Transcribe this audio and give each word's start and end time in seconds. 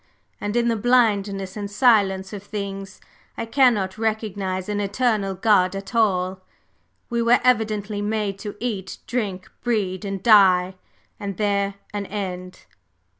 And 0.41 0.55
in 0.55 0.67
the 0.67 0.75
blindness 0.75 1.55
and 1.55 1.69
silence 1.69 2.33
of 2.33 2.41
things, 2.41 3.01
I 3.37 3.45
cannot 3.45 3.99
recognize 3.99 4.67
an 4.67 4.79
Eternal 4.79 5.35
God 5.35 5.75
at 5.75 5.93
all; 5.93 6.41
we 7.11 7.21
were 7.21 7.39
evidently 7.43 8.01
made 8.01 8.39
to 8.39 8.55
eat, 8.59 8.97
drink, 9.05 9.51
breed 9.63 10.03
and 10.03 10.23
die 10.23 10.73
and 11.19 11.37
there 11.37 11.75
an 11.93 12.07
end." 12.07 12.65